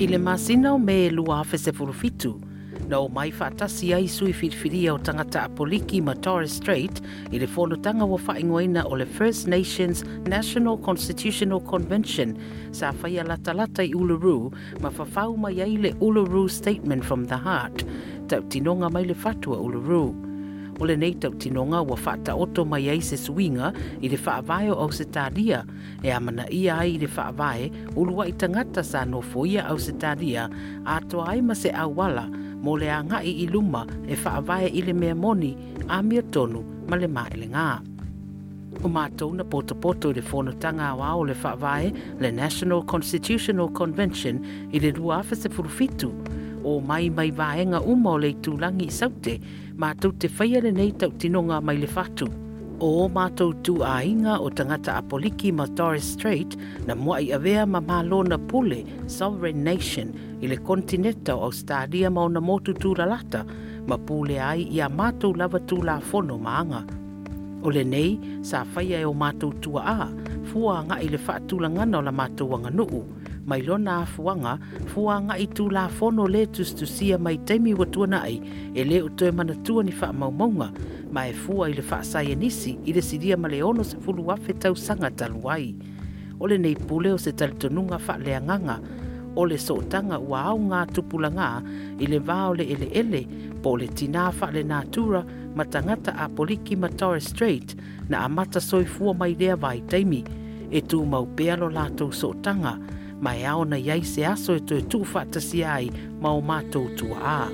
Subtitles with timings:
[0.00, 2.40] I masina o me lua hafe se furufitu,
[2.88, 7.00] na o mai whaatasi ai sui whiriwhiria o tangata a poliki ma Torres Strait
[7.30, 12.32] i le whonotanga wa whaingoina o le First Nations National Constitutional Convention
[12.72, 14.50] sa whaia talata i Uluru
[14.80, 17.84] ma whawhau mai ai le Uluru Statement from the Heart,
[18.28, 20.31] tau tinonga mai le fatua Uluru
[20.80, 23.68] o le nei tau tinonga ua whaata oto mai ai se suinga
[24.00, 25.58] i le whaavae o au se tādia
[26.06, 27.64] e amana ia ai i le whaavae
[28.00, 30.42] ulua i tangata sa no foia au se tādia
[30.84, 32.24] a toa ai ma se awala
[32.64, 35.50] mo le a ngai i luma e whaavae i le mea moni
[35.94, 37.68] a mia tonu ma le maele ngā.
[38.84, 41.88] O mātou na poto poto i le whonotanga awa o le whaavae
[42.22, 44.36] le National Constitutional Convention
[44.74, 46.10] i le rua se furufitu
[46.64, 49.38] o mai mai vaenga uma o lei tūlangi saute,
[49.78, 52.28] mā tau te whaiare nei tau tinonga mai le fatu.
[52.82, 57.78] O mātou tū a inga o tangata apoliki ma Torres Strait na ai avea ma
[57.80, 60.08] malo na pole Sovereign Nation,
[60.42, 63.44] i le kontineta o stadia ma o tu motu tūralata,
[63.86, 66.82] ma pole ai ia a mātou lava tu la fono maanga.
[67.62, 70.08] O le nei, sa whaia e o mātou tu a,
[70.50, 73.04] fuanga ngā i le whaatūlangana no la mātou nuu
[73.46, 74.54] mai lona afuaga
[74.94, 78.34] fuaga'i tulafono lē tusitusia mai taimi ua tuanaʻi
[78.74, 80.68] e lē o toe manatua ni fa'amaumauga
[81.14, 85.74] ma e fua i le fa'asaienisi i le silia ma le 69 tausaga talu ai
[86.40, 88.76] o lenei pule o se talitonuga fa'aleagaga
[89.36, 91.50] o le so'otaga ua aoga tupulaga
[91.98, 93.20] i le va o le ʻeleʻele
[93.62, 95.22] po o le natura fa'alenatura
[95.56, 97.74] ma tagata a poliki ma tore strait
[98.08, 100.22] na amata soifua mai lea vaitaimi
[100.70, 102.78] e tumau pea lato latou so'otaga
[103.22, 105.86] mai aona i ai se aso e toe tuwhatasi ai
[106.22, 107.48] ma o mātou tua a.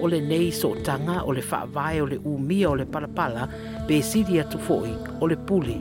[0.00, 3.48] O le nei so tanga, o le whaavae, o le umia, o le palapala,
[3.88, 5.80] pe siri atu foi, o le puli.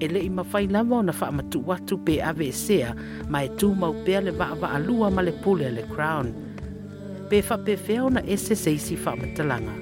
[0.00, 2.94] E le ima whai lama ona wha amatu watu pe ave sea,
[3.28, 6.30] ma e tū mau pea le wa awa alua ma le puli a le crown.
[7.28, 9.74] Pe wha pe whea ona ese seisi wha amatalanga.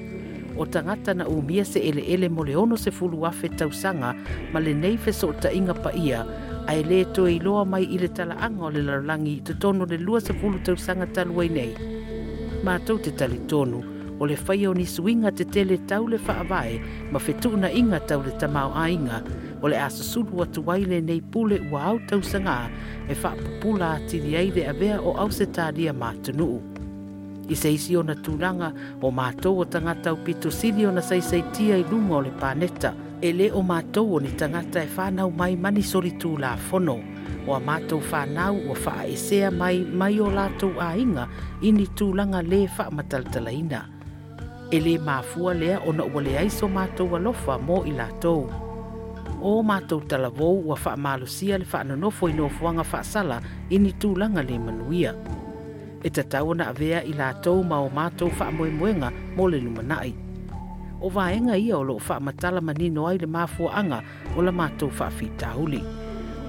[0.59, 4.15] O tangata na umia se ele ele mo le ono se fulu afe tausanga,
[4.53, 6.21] ma le neife so ta inga pa ia,
[6.71, 10.61] ae lē toe iloa mai i le talaaga o le lalolagi i totonu le 20
[10.67, 11.73] tausaga talu ai nei
[12.67, 13.81] matou te talitonu
[14.21, 16.77] o le faia o nisuiga te tele tau le faavae
[17.12, 17.19] ma
[17.81, 19.19] inga tau le tamaoāiga
[19.62, 22.71] o le a susulu atu ai lenei pule ua au sanga,
[23.11, 26.61] e faapupula atili ai le avea o ausetalia matunuu
[27.51, 32.15] i se isi ona tulaga o matou o tagata o pitosili ona saisaitia i luga
[32.17, 36.10] o le paneta e lē o matou o ni tagata e whanau mai mani sori
[36.21, 36.97] tū la fono.
[37.47, 38.75] Wa mātou whanau o
[39.59, 40.97] mai mai o latou a
[41.62, 43.81] i ni tulaga lē fa'amatalatalaina
[44.71, 48.47] E lē māfua lea ona ua leai so matou alofa mo i latou
[49.43, 53.41] O matou talavou ua fa'amalosia le fa'anonofo i nofoaga fa'asala
[53.71, 55.15] i ni tulaga lē manuia.
[56.03, 60.22] E tatau ona avea i latou ma o matou fa'amoemoega mo le lumanai.
[61.03, 63.99] o vaenga ia o loo matala manino ai le mafuaaga
[64.37, 65.83] o la matou faafitauli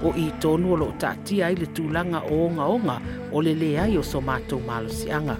[0.04, 2.96] o itonu o loo taatia ai le tulaga o ogaoga
[3.32, 5.36] o le lē ai o so mato malosiaga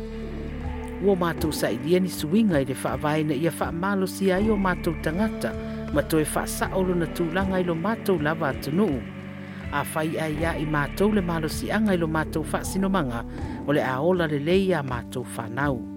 [1.05, 5.51] ua matou saʻilia ni suiga i le faavaena ia faamalosi ai o matou tangata
[5.95, 8.99] ma toe faasaʻo lona tulaga i lo mato lava atunuu
[9.73, 13.21] afai ae ia i matou le malosiaga i lo matou faasinomaga
[13.67, 15.94] o le aola lelei iā matou fanau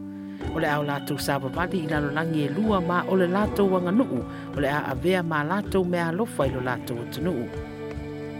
[0.55, 4.19] o le ao latou savavali i lalolagi e lua ma ole le latou aganuu
[4.57, 7.47] ole a avea ma latou mea alofa i lo latou atunuu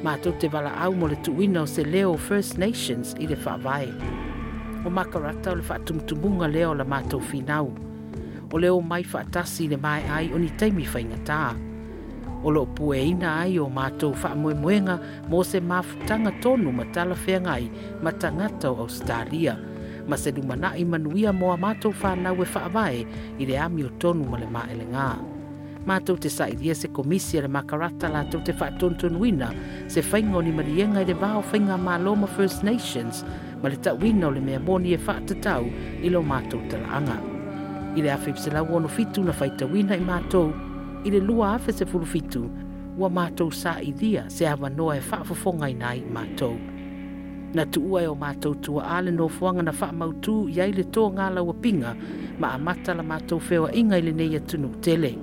[0.04, 3.90] matou te au mo le tuuina o se leo first nations i le faavae
[4.86, 7.74] o makarata o le faatumutumuga lea o le matou finau
[8.54, 10.86] o le o mai faatasi i le mai ai o ni taimi
[11.26, 11.56] ta
[12.44, 17.70] o loo pueina ai o matou fa mo se mafutaga tonu ma tala talafeaga ai
[18.04, 19.58] ma tagata o australia
[20.08, 20.32] ma se
[20.80, 23.06] i manuia moa mātou whānau e whaavae
[23.40, 25.08] i le ami tonu ma le maele ngā.
[25.88, 29.52] Mātou te saidia e se komisia le makarata la tau te whaatontonuina
[29.88, 33.22] se whaingoni marienga i le vāo whainga mā loma First Nations
[33.62, 35.68] ma le tauina o le mea moni e whaatatau
[36.02, 37.20] i lo mātou talaanga.
[38.00, 40.52] I le afe pse lau ono fitu na whaitawina i mātou,
[41.04, 42.44] i le lua afe se fulu fitu,
[42.98, 46.56] ua mātou saidia se awa noa e whaafofonga i nai mātou.
[46.58, 46.76] Mātou
[47.54, 51.30] na tuua e o mātou tua le no fuanga na whaamautū i aile tō ngā
[51.38, 51.94] laua pinga
[52.44, 55.14] ma a matala mātou whewa inga i le nei atunu tele.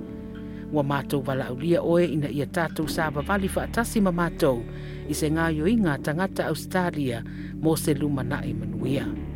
[0.73, 4.63] Ua mātou wala au lia oe ina ia tātou sāba wali whaatasi ma mātou
[5.09, 7.21] i se ngā yo inga tangata Australia
[7.61, 9.05] mō se luma na imanuia.
[9.05, 9.34] Mātou.